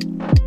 [0.00, 0.41] Thank you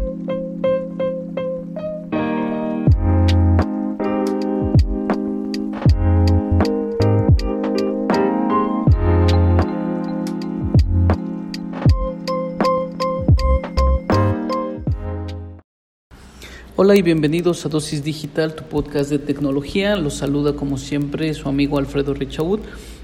[16.78, 19.96] Hola y bienvenidos a Dosis Digital, tu podcast de tecnología.
[19.96, 22.60] Los saluda como siempre su amigo Alfredo Richaud,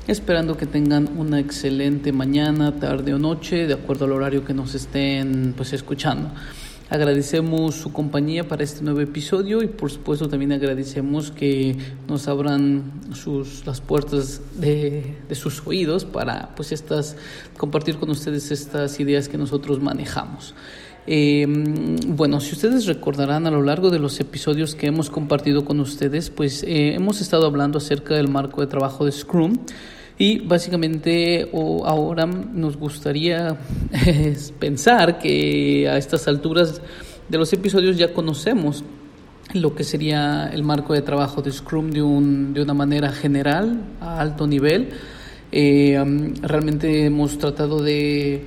[0.10, 4.76] esperando que tengan una excelente mañana, tarde o noche, de acuerdo al horario que nos
[4.76, 6.32] estén pues escuchando.
[6.90, 11.78] Agradecemos su compañía para este nuevo episodio y por supuesto también agradecemos que
[12.10, 17.16] nos abran sus, las puertas de, de sus oídos para pues estas,
[17.56, 20.56] compartir con ustedes estas ideas que nosotros manejamos.
[21.08, 21.48] Eh,
[22.08, 26.30] bueno, si ustedes recordarán a lo largo de los episodios que hemos compartido con ustedes,
[26.30, 29.58] pues eh, hemos estado hablando acerca del marco de trabajo de Scrum
[30.18, 33.58] y básicamente ahora nos gustaría
[34.60, 36.82] pensar que a estas alturas
[37.28, 38.84] de los episodios ya conocemos
[39.54, 43.82] lo que sería el marco de trabajo de Scrum de, un, de una manera general,
[44.00, 44.90] a alto nivel.
[45.52, 46.02] Eh,
[46.42, 48.46] realmente hemos tratado de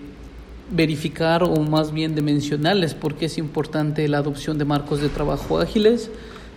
[0.71, 5.09] verificar o más bien de mencionarles por qué es importante la adopción de marcos de
[5.09, 6.11] trabajo ágiles.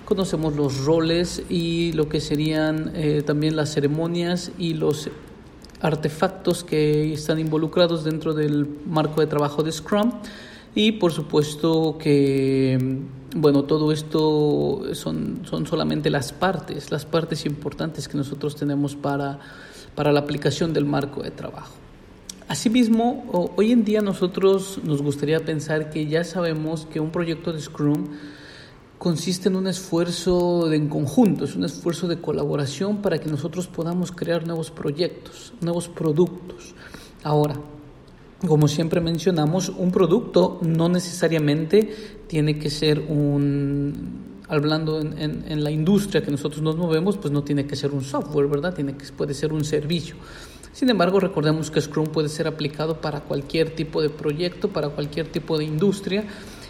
[0.05, 5.09] Conocemos los roles y lo que serían eh, también las ceremonias y los
[5.81, 10.13] artefactos que están involucrados dentro del marco de trabajo de Scrum.
[10.73, 12.99] Y por supuesto que,
[13.35, 19.39] bueno, todo esto son, son solamente las partes, las partes importantes que nosotros tenemos para,
[19.95, 21.86] para la aplicación del marco de trabajo.
[22.47, 23.25] Asimismo,
[23.57, 28.05] hoy en día nosotros nos gustaría pensar que ya sabemos que un proyecto de Scrum
[28.97, 33.67] consiste en un esfuerzo de en conjunto, es un esfuerzo de colaboración para que nosotros
[33.67, 36.73] podamos crear nuevos proyectos, nuevos productos.
[37.21, 37.59] Ahora,
[38.47, 41.93] como siempre mencionamos, un producto no necesariamente
[42.27, 47.43] tiene que ser un hablando en, en, la industria que nosotros nos movemos, pues no
[47.43, 48.73] tiene que ser un software, ¿verdad?
[48.73, 50.15] Tiene que, puede ser un servicio.
[50.77, 55.25] Sin embargo, recordemos que Scrum puede ser aplicado para cualquier tipo de proyecto, para cualquier
[55.25, 56.25] tipo de industria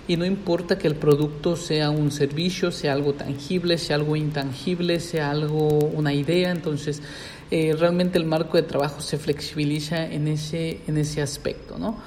[0.07, 5.01] y no importa que el producto sea un servicio, sea algo tangible, sea algo intangible,
[5.01, 7.01] sea algo una idea, entonces
[7.51, 11.78] eh, realmente el marco de trabajo se flexibiliza en ese, en ese aspecto.
[11.78, 11.97] ¿no?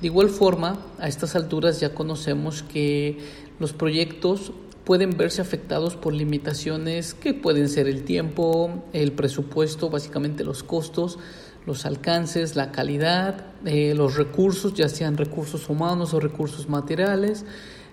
[0.00, 3.18] De igual forma, a estas alturas ya conocemos que
[3.60, 4.50] los proyectos
[4.84, 11.18] pueden verse afectados por limitaciones que pueden ser el tiempo, el presupuesto, básicamente los costos,
[11.66, 17.44] los alcances, la calidad, eh, los recursos, ya sean recursos humanos o recursos materiales,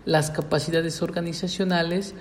[0.06, 2.14] las capacidades organizacionales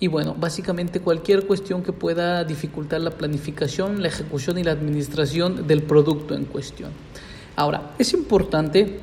[0.00, 5.66] y bueno, básicamente cualquier cuestión que pueda dificultar la planificación, la ejecución y la administración
[5.66, 6.90] del producto en cuestión.
[7.56, 9.00] Ahora, es importante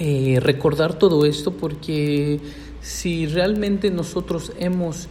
[0.00, 2.40] eh, recordar todo esto porque
[2.80, 5.08] si realmente nosotros hemos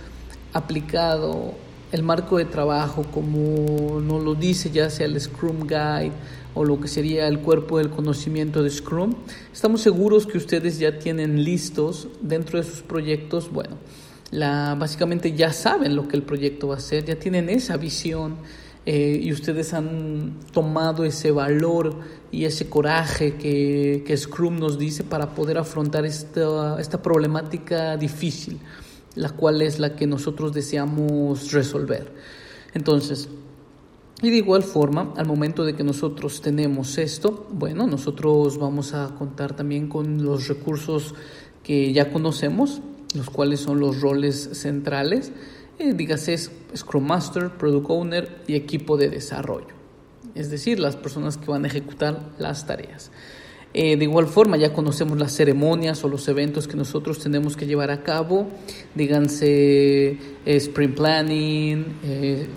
[0.51, 1.53] aplicado
[1.92, 6.12] el marco de trabajo como nos lo dice ya sea el Scrum Guide
[6.58, 9.14] o lo que sería el cuerpo del conocimiento de Scrum,
[9.53, 13.78] estamos seguros que ustedes ya tienen listos dentro de sus proyectos, bueno,
[14.31, 18.38] la, básicamente ya saben lo que el proyecto va a ser, ya tienen esa visión
[18.88, 22.00] eh, y ustedes han tomado ese valor
[22.31, 28.59] y ese coraje que, que Scrum nos dice para poder afrontar esta, esta problemática difícil,
[29.17, 32.13] la cual es la que nosotros deseamos resolver.
[32.73, 33.28] Entonces,
[34.22, 39.13] y de igual forma, al momento de que nosotros tenemos esto, bueno, nosotros vamos a
[39.16, 41.13] contar también con los recursos
[41.63, 42.81] que ya conocemos,
[43.13, 45.31] los cuales son los roles centrales
[45.80, 46.36] eh, dígase
[46.75, 49.75] Scrum Master, Product Owner y equipo de desarrollo,
[50.33, 53.12] es decir, las personas que van a ejecutar las tareas.
[53.74, 57.68] Eh, de igual forma, ya conocemos las ceremonias o los eventos que nosotros tenemos que
[57.68, 58.48] llevar a cabo,
[58.96, 62.48] díganse eh, Sprint Planning, eh,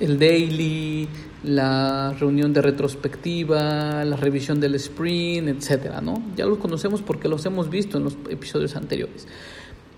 [0.00, 1.08] el daily,
[1.44, 6.22] la reunión de retrospectiva, la revisión del sprint, etcétera, ¿no?
[6.36, 9.26] Ya los conocemos porque los hemos visto en los episodios anteriores.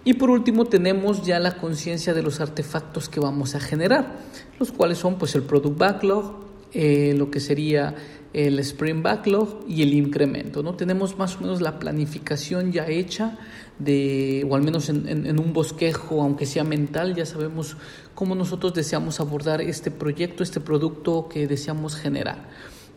[0.04, 4.18] Y por último tenemos ya la conciencia de los artefactos que vamos a generar,
[4.60, 7.94] los cuales son pues el product backlog, eh, lo que sería
[8.32, 10.62] el Sprint Backlog y el incremento.
[10.62, 10.74] ¿no?
[10.74, 13.38] Tenemos más o menos la planificación ya hecha,
[13.78, 17.76] de, o al menos en, un bosquejo, aunque sea mental, ya sabemos
[18.14, 22.48] cómo nosotros deseamos abordar este proyecto, este producto que deseamos generar.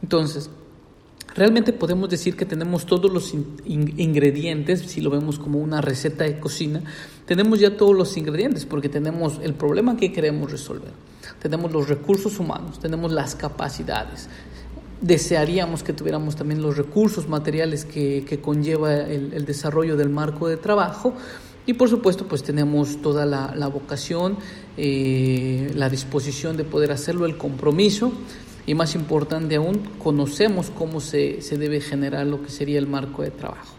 [0.02, 0.50] Entonces,
[1.36, 3.34] realmente podemos decir que tenemos todos los
[3.66, 6.82] ingredientes, si lo vemos como una receta de cocina,
[7.26, 10.92] tenemos ya todos los ingredientes porque tenemos el problema que queremos resolver,
[11.42, 14.30] tenemos los recursos humanos, tenemos las capacidades,
[15.02, 21.14] desearíamos que tuviéramos también los recursos materiales que, conlleva el, desarrollo del marco de trabajo.
[21.66, 24.38] Y por supuesto pues tenemos toda la, vocación,
[24.78, 28.12] eh, la disposición de poder hacerlo, el compromiso.
[28.66, 33.24] Y más importante aún conocemos cómo se, se debe generar lo que sería el marco
[33.24, 33.76] de trabajo.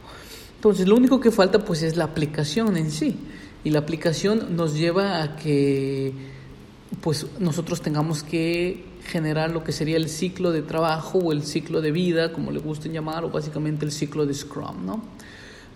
[0.57, 3.17] Entonces lo único que falta pues es la aplicación en sí.
[3.63, 6.13] Y la aplicación nos lleva a que
[7.01, 11.81] pues nosotros tengamos que generar lo que sería el ciclo de trabajo o el ciclo
[11.81, 14.85] de vida, como le gusten llamar, o básicamente el ciclo de Scrum.
[14.85, 15.03] ¿no?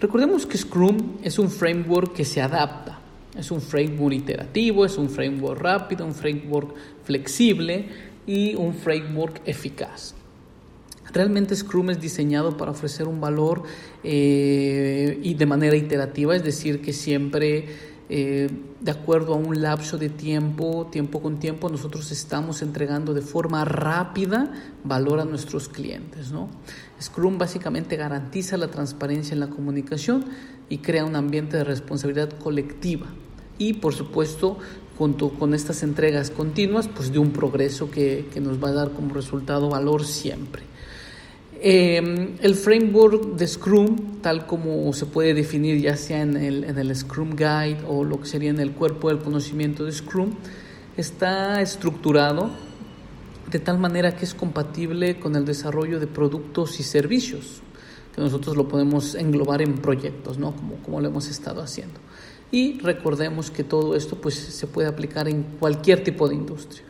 [0.01, 3.01] Recordemos que Scrum es un framework que se adapta,
[3.39, 6.75] es un framework iterativo, es un framework rápido, un framework
[7.05, 7.89] flexible
[8.27, 10.15] y un framework eficaz.
[11.13, 13.63] Realmente Scrum es diseñado para ofrecer un valor
[14.03, 19.97] eh, y de manera iterativa, es decir, que siempre eh, de acuerdo a un lapso
[19.97, 24.53] de tiempo, tiempo con tiempo, nosotros estamos entregando de forma rápida
[24.85, 26.31] valor a nuestros clientes.
[26.31, 26.49] ¿no?
[27.01, 30.27] Scrum básicamente garantiza la transparencia en la comunicación
[30.69, 33.07] y crea un ambiente de responsabilidad colectiva.
[33.57, 34.59] Y por supuesto,
[34.99, 38.91] junto con estas entregas continuas, pues de un progreso que, que nos va a dar
[38.91, 40.74] como resultado valor siempre.
[41.67, 46.77] Em, el framework de Scrum, tal como se puede definir ya sea en el, en
[46.77, 50.33] el Scrum Guide o lo que sería en el cuerpo del conocimiento de Scrum,
[50.99, 52.51] está estructurado
[53.51, 57.63] de tal manera que es compatible con el desarrollo de productos y servicios,
[58.15, 60.55] que nosotros lo podemos englobar en proyectos, ¿no?
[60.55, 61.99] como, como lo hemos estado haciendo.
[62.51, 66.85] Y recordemos que todo esto pues, se puede aplicar en cualquier tipo de industria.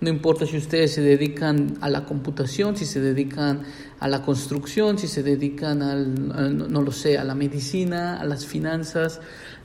[0.00, 3.62] No importa si ustedes se dedican a la computación, si se dedican
[3.98, 8.46] a la construcción, si se dedican al, no lo sé, a la medicina, a las
[8.46, 9.20] finanzas.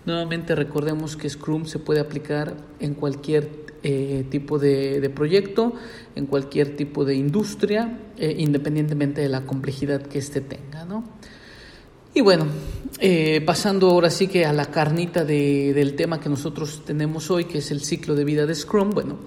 [0.06, 5.74] Nuevamente recordemos que Scrum se puede aplicar en cualquier eh, tipo de, proyecto,
[6.16, 10.84] en cualquier tipo de industria, eh, independientemente de la complejidad que éste tenga.
[10.86, 11.04] ¿no?
[12.16, 12.46] Y bueno,
[13.00, 17.58] eh, pasando ahora sí que a la carnita del tema que nosotros tenemos hoy, que
[17.58, 19.18] es el ciclo de vida de Scrum, bueno,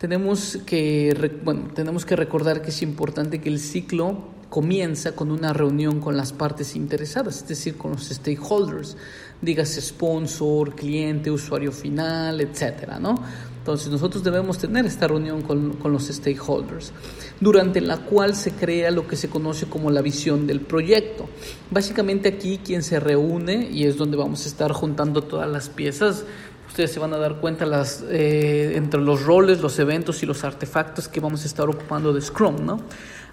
[0.00, 4.16] tenemos que, bueno, tenemos que recordar que es importante que el ciclo
[4.48, 8.96] comienza con una reunión con las partes interesadas, es decir, con los stakeholders,
[9.42, 13.14] dígase sponsor, cliente, usuario final, etcétera, ¿no?
[13.58, 16.92] Entonces nosotros debemos tener esta reunión con, con, los stakeholders,
[17.38, 21.28] durante la cual se crea lo que se conoce como la visión del proyecto.
[21.70, 26.24] Básicamente aquí quien se reúne, y es donde vamos a estar juntando todas las piezas,
[26.70, 30.44] ustedes se van a dar cuenta las, eh, entre los roles, los eventos y los
[30.44, 32.80] artefactos que vamos a estar ocupando de Scrum, ¿no?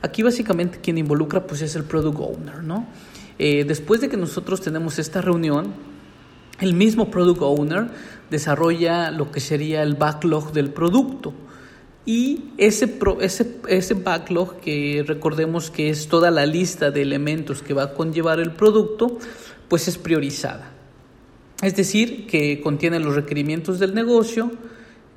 [0.02, 2.88] Aquí básicamente quien involucra pues es el Product Owner, ¿no?
[3.38, 5.72] Eh, después de que nosotros tenemos esta reunión,
[6.60, 7.90] el mismo Product Owner
[8.32, 11.32] desarrolla lo que sería el backlog del producto.
[12.08, 17.76] Y ese, ese, ese backlog, que recordemos que es toda la lista de elementos que
[17.76, 19.20] va a conllevar el producto,
[19.68, 20.77] pues es priorizada.
[21.62, 24.52] Es decir, que contiene los requerimientos del negocio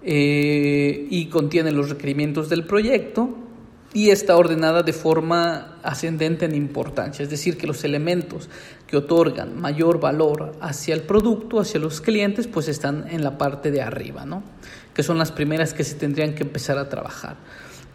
[0.03, 3.37] eh, y contiene los requerimientos del proyecto
[3.93, 8.49] y está ordenada de forma ascendente en importancia, es decir, que los elementos
[8.87, 13.71] que otorgan mayor valor hacia el producto, hacia los clientes, pues están en la parte
[13.71, 14.43] de arriba, ¿no?
[14.95, 17.37] que son las primeras que se tendrían que empezar a trabajar.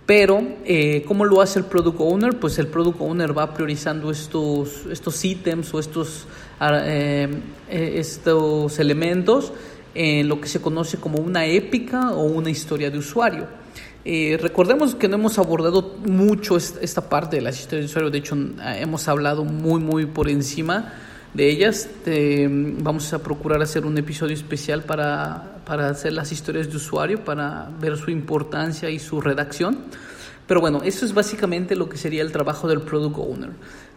[0.05, 2.39] Pero, eh, ¿cómo lo hace el Product Owner?
[2.39, 6.27] Pues el Product Owner va priorizando estos, estos ítems o estos,
[6.59, 7.27] ah, eh,
[7.69, 9.51] eh, estos elementos
[9.95, 13.47] en lo que se conoce como una épica o una historia de usuario.
[14.05, 18.37] recordemos que no hemos abordado mucho esta parte de las historias de usuario, de hecho
[18.77, 20.93] hemos hablado muy muy por encima
[21.33, 21.89] de ellas.
[22.81, 27.69] vamos a procurar hacer un episodio especial para para hacer las historias de usuario, para
[27.79, 29.79] ver su importancia y su redacción.
[30.47, 33.51] Pero bueno, eso es básicamente lo que sería el trabajo del Product Owner.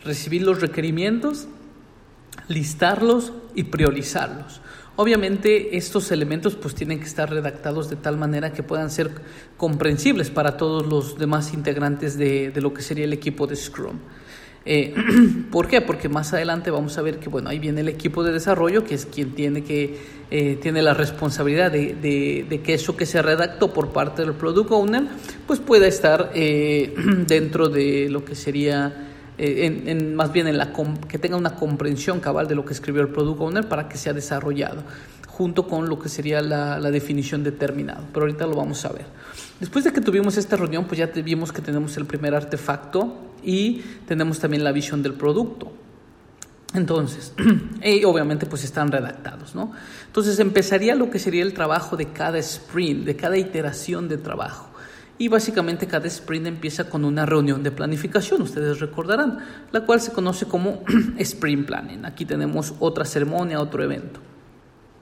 [0.04, 1.46] Recibir los requerimientos,
[2.48, 4.60] listarlos y priorizarlos.
[4.96, 9.10] Obviamente estos elementos pues tienen que estar redactados de tal manera que puedan ser
[9.56, 13.98] comprensibles para todos los demás integrantes de, de lo que sería el equipo de Scrum.
[14.70, 14.94] Eh,
[15.50, 15.80] ¿Por qué?
[15.80, 18.96] Porque más adelante vamos a ver que, bueno, ahí viene el equipo de desarrollo, que
[18.96, 19.98] es quien tiene, que,
[20.30, 21.94] eh, tiene la responsabilidad de,
[22.46, 25.04] de, que eso que se redactó por parte del Product Owner,
[25.46, 26.94] pues pueda estar eh,
[27.26, 29.04] dentro de lo que sería...
[29.40, 30.72] En, más bien en la
[31.08, 34.12] que tenga una comprensión cabal de lo que escribió el Product Owner para que sea
[34.12, 34.82] desarrollado
[35.38, 38.02] junto con lo que sería la, definición determinado.
[38.12, 39.06] Pero ahorita lo vamos a ver.
[39.60, 43.82] Después de que tuvimos esta reunión, pues ya vimos que tenemos el primer artefacto y
[44.08, 45.70] tenemos también la visión del producto.
[46.74, 47.34] Entonces,
[47.84, 49.70] y obviamente pues están redactados, ¿no?
[50.06, 54.68] Entonces empezaría lo que sería el trabajo de cada sprint, de cada iteración de trabajo.
[55.18, 59.38] Y básicamente cada sprint empieza con una reunión de planificación, ustedes recordarán,
[59.70, 60.82] la cual se conoce como
[61.16, 62.04] sprint planning.
[62.06, 64.20] Aquí tenemos otra ceremonia, otro evento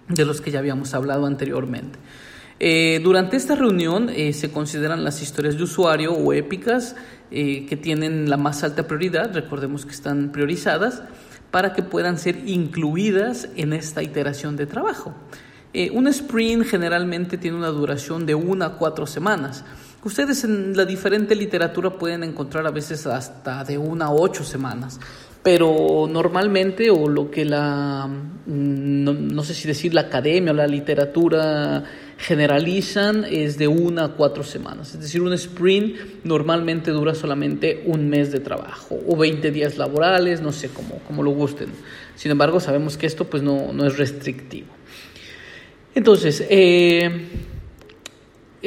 [0.08, 1.98] de los que ya habíamos hablado anteriormente.
[2.58, 6.96] Eh, durante esta reunión eh, se consideran las historias de usuario o épicas
[7.30, 11.02] eh, que tienen la más alta prioridad, recordemos que están priorizadas,
[11.50, 15.14] para que puedan ser incluidas en esta iteración de trabajo.
[15.92, 19.64] un sprint generalmente tiene una duración de una a cuatro semanas.
[20.02, 24.98] Ustedes en la diferente literatura pueden encontrar a veces hasta de una a ocho semanas
[25.46, 30.66] pero normalmente o lo que la, mm, no, sé si decir la academia o la
[30.66, 31.84] literatura
[32.18, 34.92] generalizan es de una a cuatro semanas.
[34.96, 40.40] Es decir, un sprint normalmente dura solamente un mes de trabajo o 20 días laborales,
[40.40, 41.68] no sé cómo, cómo lo gusten.
[42.16, 44.66] Sin embargo, sabemos que esto pues no, no es restrictivo.
[45.94, 47.28] Entonces, eh,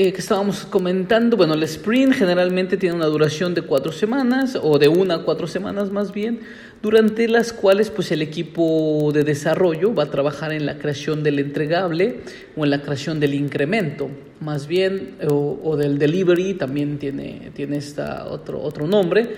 [0.02, 4.80] eh, que estábamos comentando, bueno, el sprint generalmente tiene una duración de cuatro semanas o
[4.80, 6.40] de una a cuatro semanas más bien,
[6.82, 11.38] durante las cuales pues el equipo de desarrollo va a trabajar en la creación del
[11.40, 12.22] entregable
[12.56, 18.26] o en la creación del incremento, más bien, o, del delivery, también tiene, tiene esta
[18.30, 19.36] otro, otro nombre.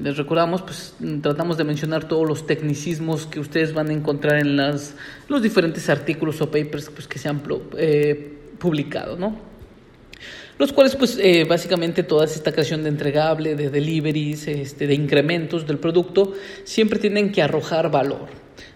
[0.00, 4.56] Les recordamos, pues tratamos de mencionar todos los tecnicismos que ustedes van a encontrar en
[4.56, 4.94] las,
[5.26, 7.42] los diferentes artículos o papers pues, que se han
[7.76, 9.53] eh, publicado, ¿no?
[10.58, 15.66] Los cuales pues eh, básicamente toda esta creación de entregable, de deliveries, este, de incrementos
[15.66, 16.32] del producto,
[16.64, 18.28] siempre tienen que arrojar valor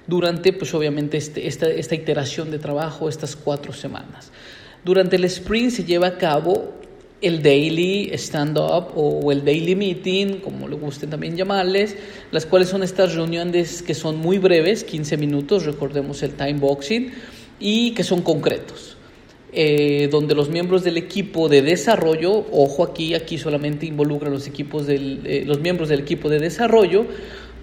[0.07, 4.33] durante pues obviamente este, esta, esta iteración de trabajo, estas cuatro semanas.
[4.85, 6.73] Durante el sprint se lleva a cabo
[7.21, 11.97] el daily stand-up o el daily meeting, como le gusten también llamarles,
[12.31, 17.13] las cuales son estas reuniones que son muy breves, 15 minutos, recordemos el time boxing,
[17.59, 18.98] y que son concretos.
[19.51, 24.87] Eh, donde los miembros del equipo de desarrollo, ojo aquí, aquí solamente involucran los equipos
[24.87, 27.07] del, eh, los miembros del equipo de desarrollo,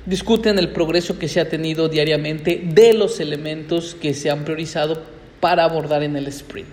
[0.07, 5.03] discuten el progreso que se ha tenido diariamente de los elementos que se han priorizado
[5.39, 6.69] para abordar en el sprint.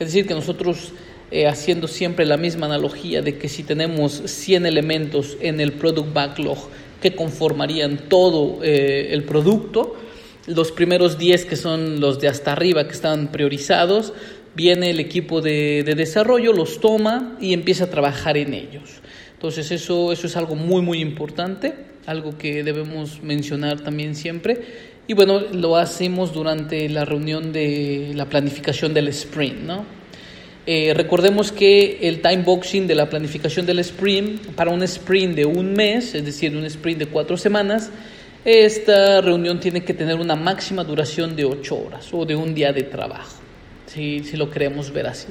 [0.00, 0.90] Es decir, que nosotros,
[1.30, 6.12] eh, haciendo siempre la misma analogía de que si tenemos 100 elementos en el product
[6.12, 6.58] backlog
[7.00, 9.94] que conformarían todo el producto,
[10.48, 14.14] los primeros 10 que son los de hasta arriba que están priorizados,
[14.58, 19.00] viene el equipo de, desarrollo, los toma y empieza a trabajar en ellos.
[19.34, 21.74] Entonces eso, eso es algo muy, muy importante,
[22.06, 24.60] algo que debemos mencionar también siempre.
[25.06, 29.86] Y bueno, lo hacemos durante la reunión de la planificación del sprint, ¿no?
[30.66, 35.46] Eh, recordemos que el time boxing de la planificación del sprint, para un sprint de
[35.46, 37.90] un mes, es decir, un sprint de cuatro semanas,
[38.44, 42.72] esta reunión tiene que tener una máxima duración de ocho horas o de un día
[42.72, 43.47] de trabajo
[43.88, 45.28] si, si lo queremos ver así.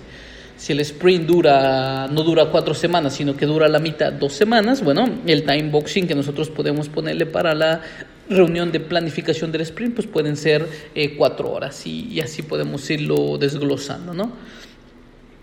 [0.57, 4.83] Si el sprint dura, no dura cuatro semanas, sino que dura la mitad, dos semanas,
[4.83, 7.81] bueno, el time boxing que nosotros podemos ponerle para la
[8.27, 12.89] reunión de planificación del sprint, pues pueden ser eh, cuatro horas y, y, así podemos
[12.89, 14.33] irlo desglosando, ¿no?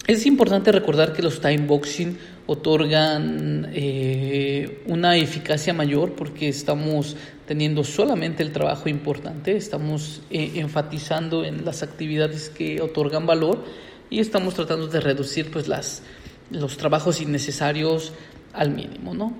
[0.06, 7.84] Es importante recordar que los time boxing otorgan eh, una eficacia mayor porque estamos teniendo
[7.84, 13.64] solamente el trabajo importante, estamos eh, enfatizando en las actividades que otorgan valor
[14.10, 16.02] y estamos tratando de reducir pues, las,
[16.50, 18.12] los trabajos innecesarios
[18.52, 19.14] al mínimo.
[19.14, 19.34] ¿no?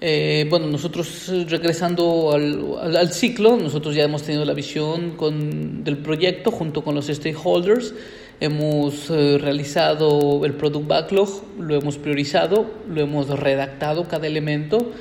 [0.00, 5.98] Eh, bueno, nosotros regresando al, al, ciclo, nosotros ya hemos tenido la visión con, del
[5.98, 7.94] proyecto junto con los stakeholders
[8.40, 11.28] Hemos eh, realizado el Product Backlog,
[11.58, 14.92] lo hemos priorizado, lo hemos redactado cada elemento.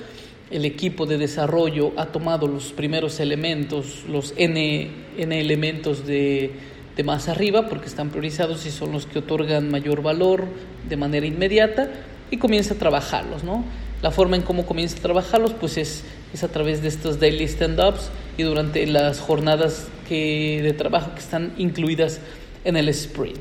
[0.50, 6.52] El equipo de desarrollo ha tomado los primeros elementos, los N, N elementos de,
[6.96, 10.46] de más arriba, porque están priorizados y son los que otorgan mayor valor
[10.90, 11.92] de manera inmediata,
[12.32, 13.44] y comienza a trabajarlos.
[13.44, 13.64] ¿no?
[14.02, 16.04] La forma en cómo comienza a trabajarlos pues es,
[16.34, 21.20] es a través de estos daily stand-ups y durante las jornadas que, de trabajo que
[21.20, 22.20] están incluidas
[22.68, 23.40] en el sprint.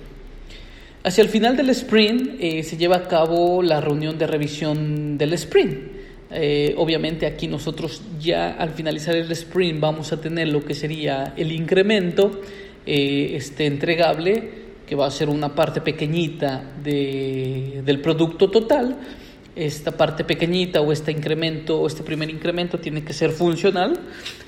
[1.02, 5.32] Hacia el final del sprint eh, se lleva a cabo la reunión de revisión del
[5.34, 5.74] sprint.
[6.30, 11.34] Eh, obviamente aquí nosotros ya al finalizar el sprint vamos a tener lo que sería
[11.36, 12.40] el incremento
[12.84, 18.96] eh, este entregable que va a ser una parte pequeñita de, del producto total.
[19.56, 23.98] Esta parte pequeñita o este incremento o este primer incremento tiene que ser funcional.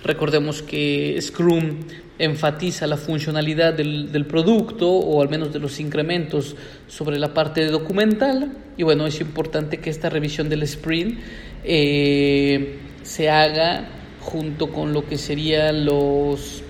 [0.04, 1.80] Recordemos que Scrum
[2.18, 6.56] enfatiza la funcionalidad del, del, producto o al menos de los incrementos
[6.88, 8.52] sobre la parte documental.
[8.76, 11.18] Y bueno, es importante que esta revisión del sprint
[11.64, 13.88] eh, se haga
[14.20, 16.62] junto con lo que serían los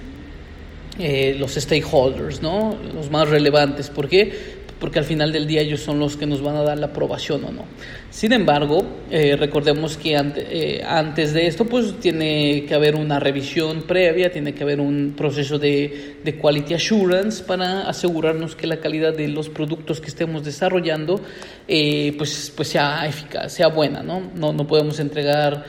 [0.98, 2.76] eh, los stakeholders, ¿no?
[2.92, 3.88] los más relevantes.
[3.88, 4.57] ¿Por qué?
[4.80, 7.44] Porque al final del día ellos son los que nos van a dar la aprobación
[7.44, 7.64] o no.
[8.10, 13.82] Sin embargo, eh, recordemos que eh, antes de esto, pues tiene que haber una revisión
[13.82, 19.28] previa, tiene que haber un proceso de, quality assurance para asegurarnos que la calidad de
[19.28, 21.20] los productos que estemos desarrollando,
[21.66, 24.30] pues, pues sea eficaz, sea buena, ¿no?
[24.34, 25.64] No, no podemos entregar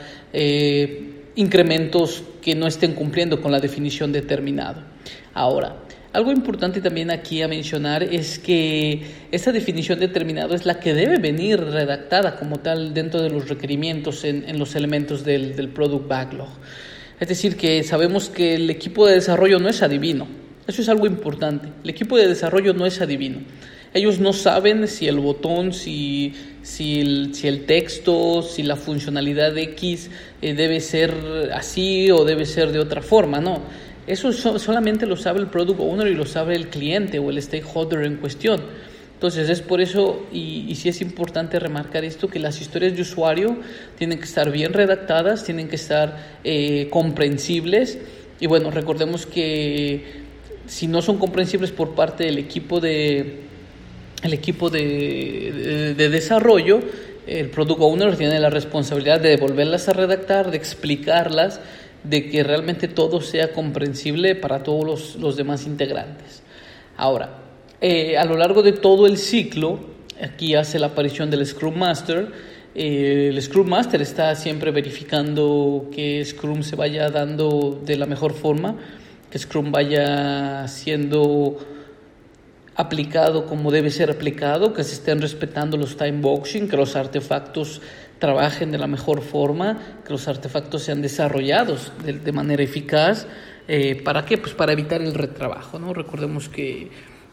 [1.36, 4.86] incrementos que no estén cumpliendo con la definición determinada.
[5.34, 5.76] Ahora,
[6.12, 9.02] algo importante también aquí a mencionar es que
[9.32, 14.24] esta definición determinada es la que debe venir redactada como tal dentro de los requerimientos
[14.24, 16.50] en, los elementos del, del, Product Backlog.
[17.20, 20.28] Es decir, que sabemos que el equipo de desarrollo no es adivino.
[20.66, 21.70] Eso es algo importante.
[21.84, 23.40] El equipo de desarrollo no es adivino.
[23.94, 29.58] Ellos no saben si el botón, si, si, el, si el texto, si la funcionalidad
[29.58, 30.10] X
[30.42, 31.14] eh, debe ser
[31.54, 33.62] así o debe ser de otra forma, no
[34.10, 38.06] eso solamente lo sabe el product owner y lo sabe el cliente o el stakeholder
[38.06, 38.60] en cuestión.
[39.14, 43.04] Entonces es por eso, y, y sí es importante remarcar esto, que las historias de
[43.04, 43.58] usuario
[43.98, 48.00] tienen que estar bien redactadas, tienen que estar eh, comprensibles.
[48.40, 50.24] Y bueno, recordemos que
[50.66, 53.42] si no son comprensibles por parte del equipo de,
[54.24, 56.80] el equipo de, de desarrollo,
[57.28, 61.60] el product owner tiene la responsabilidad de devolverlas a redactar, de explicarlas
[62.04, 66.44] de que realmente todo sea comprensible para todos los, demás integrantes.
[66.98, 67.40] Ahora,
[67.82, 69.80] eh, a lo largo de todo el ciclo,
[70.22, 72.32] aquí hace la aparición del Scrum Master,
[72.76, 78.34] eh, el Scrum Master está siempre verificando que Scrum se vaya dando de la mejor
[78.34, 78.78] forma,
[79.30, 81.58] que Scrum vaya siendo
[82.76, 87.82] aplicado como debe ser aplicado, que se estén respetando los time boxing, que los artefactos
[88.20, 93.28] trabajen de la mejor forma, que los artefactos sean desarrollados de, manera eficaz.
[93.68, 94.38] Eh, ¿Para qué?
[94.38, 95.80] Pues para evitar el retrabajo.
[95.80, 95.94] ¿no?
[95.94, 96.90] Recordemos que,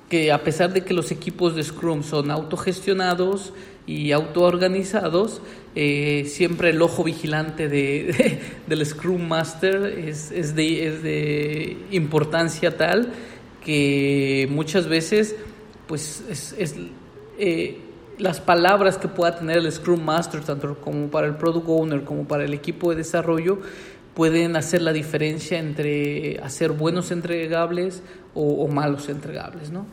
[0.09, 3.53] que a pesar de que los equipos de Scrum son autogestionados
[3.87, 5.43] y autoorganizados,
[5.75, 12.77] eh, siempre el ojo vigilante de, del Scrum Master es, es, de, es de importancia
[12.77, 13.13] tal
[13.65, 15.35] que muchas veces
[15.89, 16.77] pues es, es
[17.39, 17.79] eh,
[18.19, 22.27] las palabras que pueda tener el Scrum Master, tanto como para el Product Owner como
[22.27, 23.59] para el equipo de desarrollo,
[24.15, 28.03] pueden hacer la diferencia entre hacer buenos entregables
[28.35, 29.87] o, malos entregables, ¿no?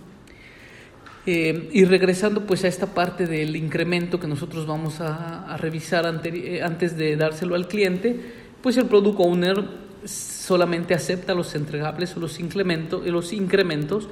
[1.25, 6.61] Eh, y regresando pues a esta parte del incremento que nosotros vamos a, revisar eh,
[6.61, 8.19] antes de dárselo al cliente,
[8.61, 9.63] pues el Product Owner
[10.05, 14.09] solamente acepta los entregables o los los incrementos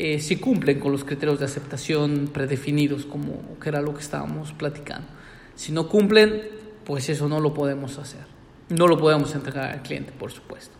[0.00, 4.52] eh, si cumplen con los criterios de aceptación predefinidos, como que era lo que estábamos
[4.52, 5.08] platicando.
[5.56, 6.40] Si no cumplen,
[6.84, 8.20] pues eso no lo podemos hacer.
[8.68, 10.72] No lo podemos entregar al cliente, por supuesto.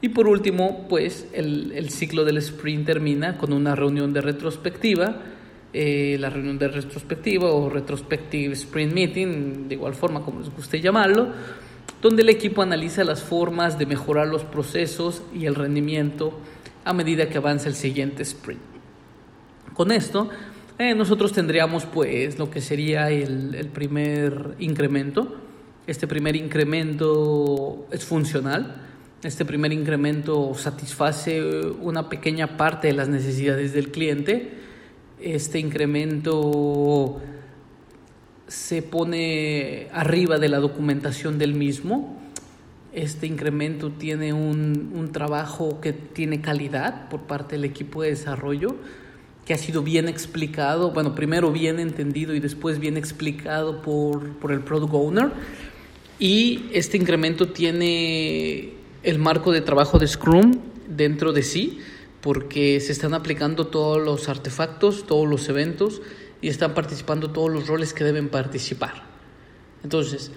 [0.00, 5.20] Y por último, pues el, el ciclo del sprint termina con una reunión de retrospectiva,
[5.72, 10.80] eh, la reunión de retrospectiva o retrospective sprint meeting, de igual forma como les guste
[10.80, 11.32] llamarlo,
[12.00, 16.38] donde el equipo analiza las formas de mejorar los procesos y el rendimiento
[16.84, 18.60] a medida que avanza el siguiente sprint.
[19.74, 20.28] Con esto,
[20.78, 25.36] eh, nosotros tendríamos pues lo que sería el, el primer incremento.
[25.86, 28.82] Este primer incremento es funcional.
[29.22, 31.42] Este primer incremento satisface
[31.80, 34.52] una pequeña parte de las necesidades del cliente.
[35.20, 37.20] Este incremento
[38.46, 42.17] se pone arriba de la documentación del mismo
[43.02, 48.76] este incremento tiene un, un, trabajo que tiene calidad por parte del equipo de desarrollo,
[49.46, 54.52] que ha sido bien explicado, bueno, primero bien entendido y después bien explicado por, por
[54.52, 55.30] el Product Owner.
[56.18, 60.58] Y este incremento tiene el marco de trabajo de Scrum
[60.88, 61.78] dentro de sí,
[62.20, 66.02] porque se están aplicando todos los artefactos, todos los eventos
[66.42, 69.04] y están participando todos los roles que deben participar.
[69.82, 70.32] Entonces,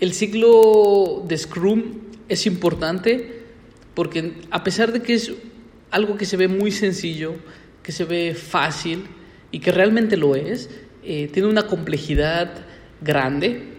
[0.00, 1.82] el ciclo de Scrum
[2.28, 3.42] es importante
[3.94, 5.32] porque a pesar de que es
[5.90, 7.34] algo que se ve muy sencillo,
[7.82, 9.04] que se ve fácil
[9.50, 10.70] y que realmente lo es,
[11.02, 12.66] eh, tiene una complejidad
[13.00, 13.76] grande.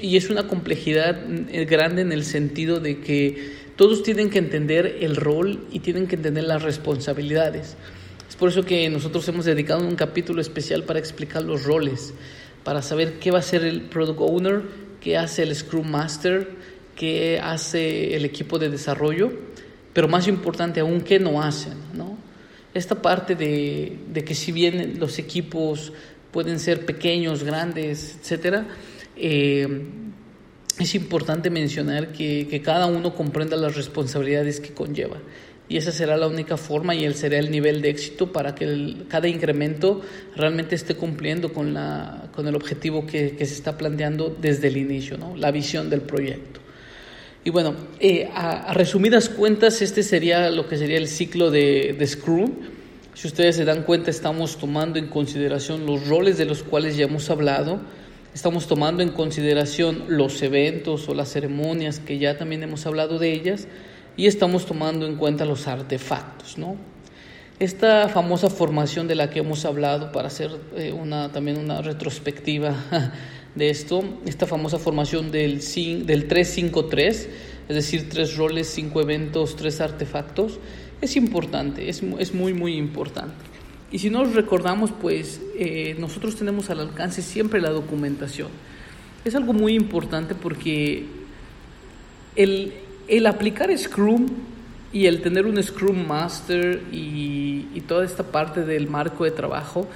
[0.00, 4.98] y es una complejidad eh, grande en el sentido de que todos tienen que entender
[5.02, 7.76] el rol y tienen que entender las responsabilidades.
[8.28, 12.12] Es por eso que nosotros hemos dedicado un capítulo especial para explicar los roles,
[12.64, 14.62] para saber qué va a hacer el Product Owner,
[15.00, 16.48] qué hace el Scrum Master,
[16.96, 19.32] qué hace el equipo de desarrollo,
[19.92, 21.74] pero más importante aún, qué no hacen.
[21.94, 22.16] ¿no?
[22.74, 25.92] Esta parte de, de que si bien los equipos
[26.30, 28.66] pueden ser pequeños, grandes, etcétera,
[29.16, 29.86] eh,
[30.78, 35.18] es importante mencionar que, que, cada uno comprenda las responsabilidades que conlleva.
[35.68, 38.96] Y esa será la única forma y él será el nivel de éxito para que
[39.08, 40.00] cada incremento
[40.34, 45.18] realmente esté cumpliendo con, la, con el objetivo que, se está planteando desde el inicio,
[45.18, 45.36] ¿no?
[45.36, 46.60] la visión del proyecto.
[47.44, 51.94] Y bueno, eh, a, a, resumidas cuentas, este sería lo que sería el ciclo de,
[51.98, 52.50] de Scrum.
[53.14, 57.04] Si ustedes se dan cuenta, estamos tomando en consideración los roles de los cuales ya
[57.04, 57.80] hemos hablado
[58.34, 63.32] estamos tomando en consideración los eventos o las ceremonias que ya también hemos hablado de
[63.32, 63.66] ellas
[64.18, 66.76] y estamos tomando en cuenta los artefactos, ¿no?
[67.60, 72.74] Esta famosa formación de la que hemos hablado para hacer eh, una, también una retrospectiva
[73.54, 75.60] de esto, esta famosa formación del,
[76.04, 77.28] del 353,
[77.68, 80.58] es decir, tres roles, cinco eventos, tres artefactos,
[81.00, 83.36] es importante, es, es muy, muy importante.
[83.92, 88.48] Y si no nos recordamos, pues eh, nosotros tenemos al alcance siempre la documentación.
[89.24, 91.06] Es algo muy importante porque
[92.34, 92.72] el,
[93.08, 94.26] el aplicar Scrum
[94.92, 99.88] y el tener un Scrum Master y, toda esta parte del marco de trabajo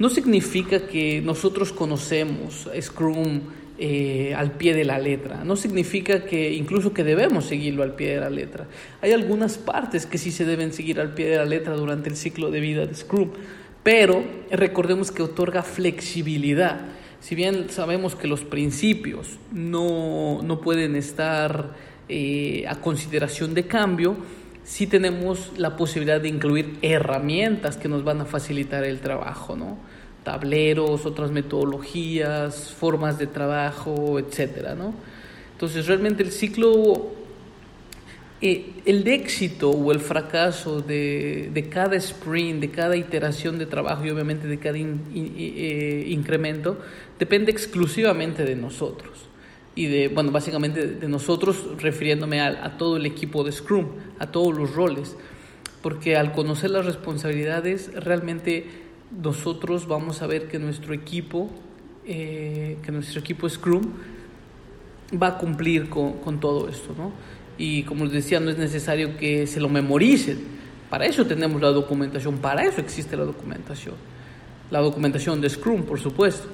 [0.00, 3.40] no significa que nosotros conocemos Scrum
[3.78, 5.44] eh, al pie de la letra.
[5.44, 8.66] No significa que incluso que debemos seguirlo al pie de la letra.
[9.00, 12.16] Hay algunas partes que sí se deben seguir al pie de la letra durante el
[12.16, 13.30] ciclo de vida de Scrum,
[13.84, 16.80] pero recordemos que otorga flexibilidad.
[17.20, 21.74] Si bien sabemos que los principios no, no pueden estar
[22.08, 24.16] eh, a consideración de cambio,
[24.64, 29.78] sí tenemos la posibilidad de incluir herramientas que nos van a facilitar el trabajo, ¿no?
[30.26, 34.92] tableros, otras metodologías, formas de trabajo, etcétera, ¿no?
[35.52, 37.12] Entonces, realmente el ciclo,
[38.40, 44.10] eh, el éxito o el fracaso de, cada sprint, de cada iteración de trabajo y
[44.10, 46.80] obviamente de cada eh, incremento,
[47.20, 49.28] depende exclusivamente de nosotros.
[49.76, 53.86] Y de, bueno, básicamente de nosotros, refiriéndome a, a todo el equipo de Scrum,
[54.18, 55.16] a todos los roles,
[55.82, 61.50] porque al conocer las responsabilidades, realmente nosotros vamos a ver que nuestro equipo,
[62.04, 63.84] eh, que nuestro equipo Scrum
[65.20, 67.12] va a cumplir con, con, todo esto, ¿no?
[67.58, 70.38] Y como les decía, no es necesario que se lo memoricen.
[70.90, 73.94] Para eso tenemos la documentación, para eso existe la documentación.
[74.70, 76.48] La documentación de Scrum, por supuesto.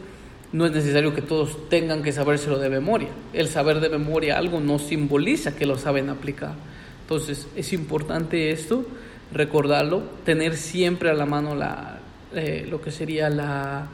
[0.53, 3.09] No es necesario que todos tengan que sabérselo de memoria.
[3.33, 6.55] El saber de memoria algo no simboliza que lo saben aplicar.
[7.03, 8.87] Entonces, es importante esto,
[9.33, 12.01] recordarlo, tener siempre a la mano la,
[12.35, 13.87] eh, lo que sería la,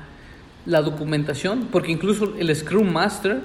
[0.67, 3.41] la, documentación, porque incluso el Scrum Master,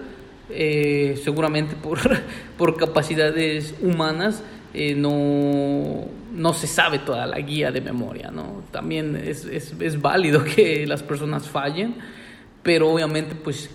[0.49, 1.99] eh, seguramente por,
[2.58, 8.30] por, capacidades humanas, eh, no, no, se sabe toda la guía de memoria.
[8.30, 8.63] ¿no?
[8.71, 11.95] También es, es, es, válido que las personas fallen,
[12.63, 13.69] pero obviamente pues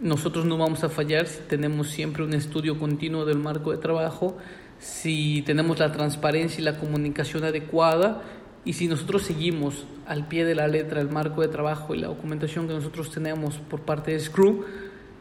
[0.00, 4.38] nosotros no vamos a fallar si tenemos siempre un estudio continuo del marco de trabajo,
[4.78, 8.22] si tenemos la transparencia y la comunicación adecuada
[8.64, 12.08] y si nosotros seguimos al pie de la letra el marco de trabajo y la
[12.08, 14.60] documentación que nosotros tenemos por parte de Scrum,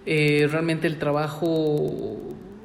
[0.06, 2.18] eh, realmente el trabajo,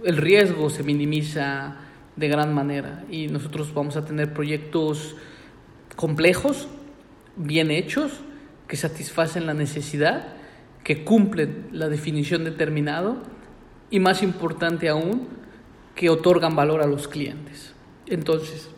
[0.05, 1.77] el riesgo se minimiza
[2.17, 3.05] de gran manera.
[3.11, 5.17] Y nosotros vamos a tener proyectos
[5.97, 6.69] complejos,
[7.37, 8.12] bien hechos,
[8.69, 10.35] que satisfacen la necesidad,
[10.85, 13.23] que cumplen la definición determinada
[13.90, 15.29] y más importante aún,
[15.95, 17.75] que otorgan valor a los clientes.
[18.07, 18.71] Entonces,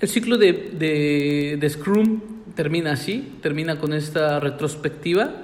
[0.00, 2.20] el ciclo de, de, de, Scrum
[2.54, 5.42] termina así, termina con esta retrospectiva,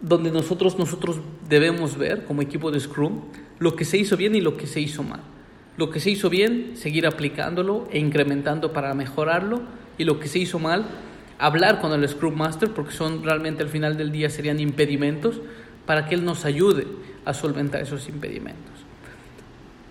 [0.00, 3.22] donde nosotros, nosotros debemos ver como equipo de Scrum
[3.58, 5.22] lo que se hizo bien y lo que se hizo mal.
[5.76, 9.62] Lo que se hizo bien, seguir aplicándolo e incrementando para mejorarlo,
[9.98, 10.86] y lo que se hizo mal,
[11.38, 15.40] hablar con el Scrum Master, porque son realmente al final del día serían impedimentos,
[15.86, 16.86] para que él nos ayude
[17.24, 18.72] a solventar esos impedimentos.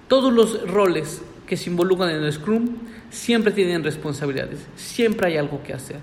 [0.08, 2.78] Todos los roles que se involucran en el Scrum
[3.10, 6.00] siempre tienen responsabilidades, siempre hay algo que hacer,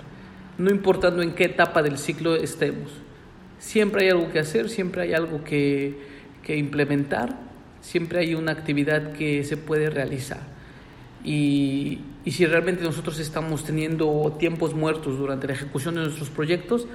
[0.59, 2.91] no importando en qué etapa del ciclo estemos.
[3.59, 5.97] Siempre hay algo que hacer, siempre hay algo que,
[6.43, 7.39] que implementar,
[7.81, 10.52] siempre hay una actividad que se puede realizar.
[11.25, 16.87] Y, y, si realmente nosotros estamos teniendo tiempos muertos durante la ejecución de nuestros proyectos,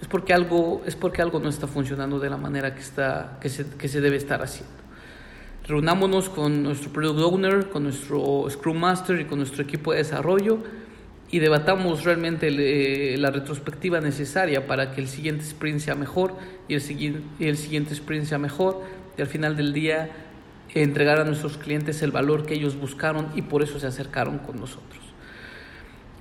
[0.00, 3.48] es porque algo, es porque algo no está funcionando de la manera que, está, que,
[3.48, 4.74] se, que se debe estar haciendo.
[5.66, 10.58] Reunámonos con nuestro Product Owner, con nuestro Scrum Master y con nuestro equipo de desarrollo
[11.32, 16.36] y debatamos realmente eh, la retrospectiva necesaria para que el siguiente sprint sea mejor
[16.68, 18.82] y el, siguiente, el siguiente sprint sea mejor
[19.16, 20.10] y al final del día
[20.74, 24.58] entregar a nuestros clientes el valor que ellos buscaron y por eso se acercaron con
[24.58, 25.02] nosotros.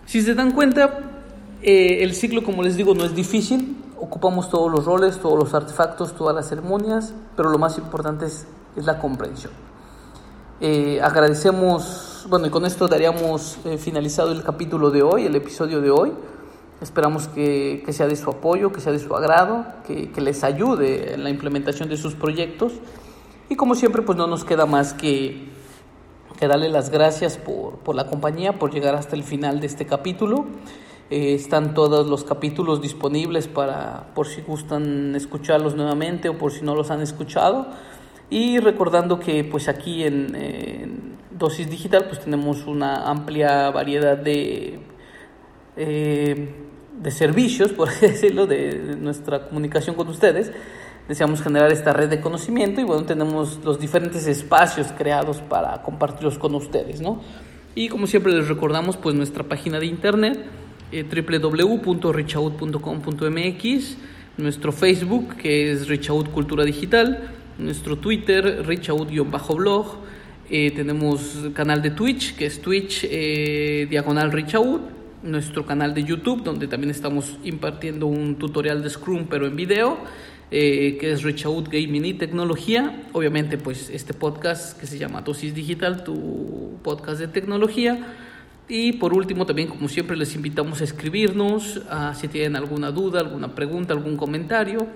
[0.05, 0.99] Si se dan cuenta,
[1.61, 3.77] eh, el ciclo, como les digo, no es difícil.
[3.97, 8.47] Ocupamos todos los roles, todos los artefactos, todas las ceremonias, pero lo más importante es,
[8.75, 9.53] es la comprensión.
[10.59, 15.81] Eh, agradecemos, bueno, y con esto daríamos eh, finalizado el capítulo de hoy, el episodio
[15.81, 16.11] de hoy.
[16.81, 20.43] Esperamos que, que sea de su apoyo, que sea de su agrado, que, que, les
[20.43, 22.73] ayude en la implementación de sus proyectos.
[23.51, 25.49] Y como siempre, pues no nos queda más que,
[26.39, 30.45] darle las gracias por, por la compañía, por llegar hasta el final de este capítulo.
[31.09, 36.61] Eh, están todos los capítulos disponibles para por si gustan escucharlos nuevamente o por si
[36.63, 37.67] no los han escuchado.
[38.29, 44.79] Y recordando que pues aquí en, Dosis Digital pues tenemos una amplia variedad de,
[45.75, 46.55] eh,
[47.01, 50.53] de servicios, por así decirlo, de, de nuestra comunicación con ustedes
[51.11, 56.39] deseamos generar esta red de conocimiento y bueno, tenemos los diferentes espacios creados para compartirlos
[56.39, 57.21] con ustedes, ¿no?
[57.75, 60.39] Y como siempre les recordamos pues nuestra página de internet
[60.89, 63.97] eh, www.richaud.com.mx,
[64.37, 69.97] nuestro Facebook que es Richaud Cultura Digital, nuestro Twitter Richaud-blog,
[70.49, 74.79] eh, tenemos canal de Twitch que es Twitch eh, diagonal Richaud,
[75.23, 79.97] nuestro canal de YouTube donde también estamos impartiendo un tutorial de Scrum pero en video.
[80.53, 83.03] Eh, que es Richaud Gaming y Tecnología.
[83.13, 88.05] Obviamente, pues este podcast que se llama Dosis Digital, tu podcast de tecnología.
[88.67, 93.21] Y por último, también como siempre les invitamos a escribirnos a, si tienen alguna duda,
[93.21, 94.87] alguna pregunta, algún comentario,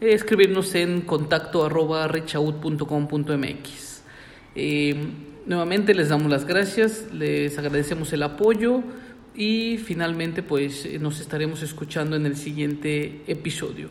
[0.00, 2.10] eh, escribirnos en contacto arroba.
[4.56, 4.96] Eh,
[5.46, 8.82] nuevamente les damos las gracias, les agradecemos el apoyo
[9.36, 13.90] y finalmente pues nos estaremos escuchando en el siguiente episodio.